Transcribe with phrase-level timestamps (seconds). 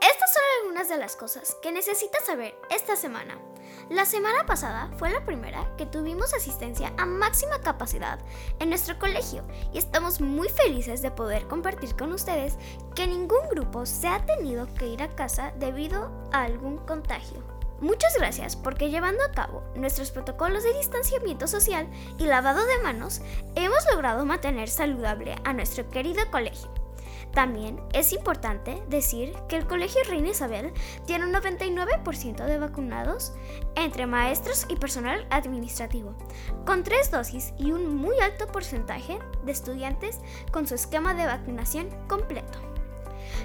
[0.00, 3.38] Estas son algunas de las cosas que necesitas saber esta semana.
[3.88, 8.18] La semana pasada fue la primera que tuvimos asistencia a máxima capacidad
[8.58, 12.58] en nuestro colegio y estamos muy felices de poder compartir con ustedes
[12.94, 17.42] que ningún grupo se ha tenido que ir a casa debido a algún contagio.
[17.80, 23.20] Muchas gracias porque llevando a cabo nuestros protocolos de distanciamiento social y lavado de manos,
[23.54, 26.85] hemos logrado mantener saludable a nuestro querido colegio.
[27.36, 30.72] También es importante decir que el Colegio Reina Isabel
[31.04, 33.34] tiene un 99% de vacunados
[33.74, 36.14] entre maestros y personal administrativo,
[36.64, 40.18] con tres dosis y un muy alto porcentaje de estudiantes
[40.50, 42.58] con su esquema de vacunación completo.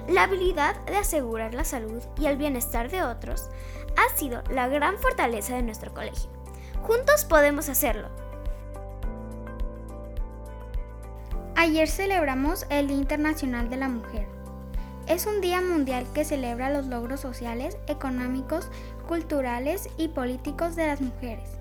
[0.08, 3.50] La habilidad de asegurar la salud y el bienestar de otros
[3.98, 6.30] ha sido la gran fortaleza de nuestro colegio.
[6.82, 8.21] Juntos podemos hacerlo.
[11.62, 14.28] Ayer celebramos el Día Internacional de la Mujer.
[15.08, 18.68] Es un día mundial que celebra los logros sociales, económicos,
[19.08, 21.52] culturales y políticos de las mujeres.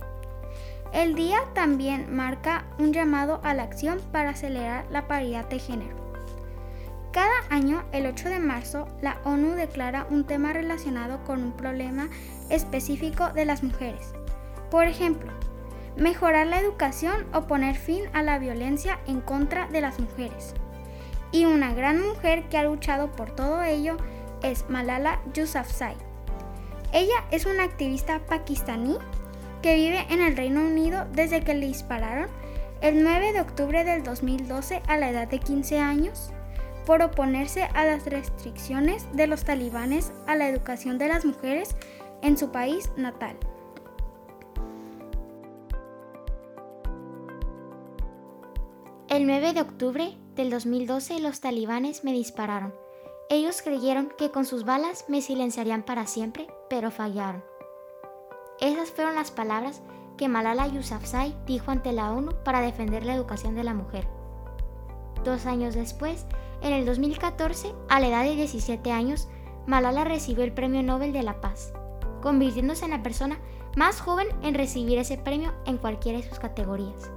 [0.94, 5.94] El día también marca un llamado a la acción para acelerar la paridad de género.
[7.12, 12.08] Cada año, el 8 de marzo, la ONU declara un tema relacionado con un problema
[12.48, 14.14] específico de las mujeres.
[14.70, 15.30] Por ejemplo,
[15.96, 20.54] mejorar la educación o poner fin a la violencia en contra de las mujeres.
[21.32, 23.96] Y una gran mujer que ha luchado por todo ello
[24.42, 25.96] es Malala Yousafzai.
[26.92, 28.98] Ella es una activista pakistaní
[29.62, 32.28] que vive en el Reino Unido desde que le dispararon
[32.80, 36.32] el 9 de octubre del 2012 a la edad de 15 años
[36.86, 41.76] por oponerse a las restricciones de los talibanes a la educación de las mujeres
[42.22, 43.36] en su país natal.
[49.10, 52.72] El 9 de octubre del 2012 los talibanes me dispararon.
[53.28, 57.42] Ellos creyeron que con sus balas me silenciarían para siempre, pero fallaron.
[58.60, 59.82] Esas fueron las palabras
[60.16, 64.06] que Malala Yousafzai dijo ante la ONU para defender la educación de la mujer.
[65.24, 66.24] Dos años después,
[66.62, 69.26] en el 2014, a la edad de 17 años,
[69.66, 71.72] Malala recibió el Premio Nobel de la Paz,
[72.22, 73.40] convirtiéndose en la persona
[73.74, 77.10] más joven en recibir ese premio en cualquiera de sus categorías.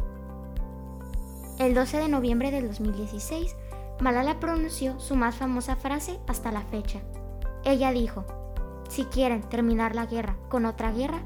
[1.60, 3.56] El 12 de noviembre del 2016,
[4.00, 7.00] Malala pronunció su más famosa frase hasta la fecha.
[7.64, 8.26] Ella dijo,
[8.90, 11.22] si quieren terminar la guerra con otra guerra,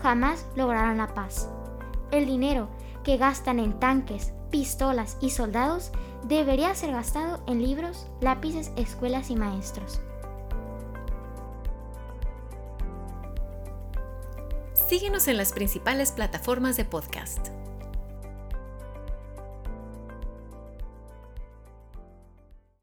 [0.00, 1.48] jamás lograrán la paz.
[2.10, 2.68] El dinero
[3.04, 5.92] que gastan en tanques, pistolas y soldados
[6.24, 10.00] debería ser gastado en libros, lápices, escuelas y maestros.
[14.88, 17.48] Síguenos en las principales plataformas de podcast.